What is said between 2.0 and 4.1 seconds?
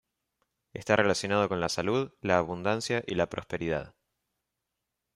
la abundancia y la prosperidad.